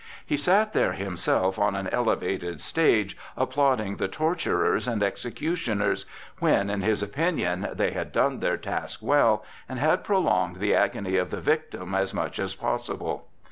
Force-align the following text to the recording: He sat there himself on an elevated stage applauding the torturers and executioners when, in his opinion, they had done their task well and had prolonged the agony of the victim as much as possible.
He 0.25 0.35
sat 0.35 0.73
there 0.73 0.93
himself 0.93 1.59
on 1.59 1.75
an 1.75 1.87
elevated 1.91 2.59
stage 2.59 3.15
applauding 3.37 3.97
the 3.97 4.07
torturers 4.07 4.87
and 4.87 5.03
executioners 5.03 6.07
when, 6.39 6.71
in 6.71 6.81
his 6.81 7.03
opinion, 7.03 7.69
they 7.75 7.91
had 7.91 8.11
done 8.11 8.39
their 8.39 8.57
task 8.57 9.01
well 9.03 9.45
and 9.69 9.77
had 9.77 10.03
prolonged 10.03 10.55
the 10.55 10.73
agony 10.73 11.17
of 11.17 11.29
the 11.29 11.39
victim 11.39 11.93
as 11.93 12.15
much 12.15 12.39
as 12.39 12.55
possible. 12.55 13.27